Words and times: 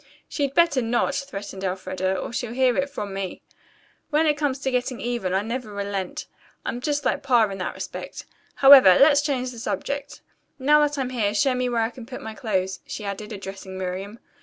"She'd 0.27 0.55
better 0.55 0.81
not," 0.81 1.13
threatened 1.13 1.63
Elfreda, 1.63 2.17
"or 2.17 2.33
she'll 2.33 2.53
hear 2.53 2.75
it 2.75 2.89
from 2.89 3.13
me. 3.13 3.39
When 4.09 4.25
it 4.25 4.35
comes 4.35 4.57
to 4.57 4.71
getting 4.71 4.99
even, 4.99 5.31
I 5.31 5.43
never 5.43 5.71
relent. 5.71 6.25
I'm 6.65 6.81
just 6.81 7.05
like 7.05 7.21
Pa 7.21 7.43
in 7.51 7.59
that 7.59 7.75
respect. 7.75 8.25
However, 8.55 8.97
let's 8.99 9.21
change 9.21 9.51
the 9.51 9.59
subject. 9.59 10.21
Now 10.57 10.79
that 10.79 10.97
I'm 10.97 11.11
here, 11.11 11.35
show 11.35 11.53
me 11.53 11.69
where 11.69 11.83
I 11.83 11.91
can 11.91 12.07
put 12.07 12.19
my 12.23 12.33
clothes," 12.33 12.79
she 12.87 13.05
added, 13.05 13.31
addressing 13.31 13.77
Miriam. 13.77 14.17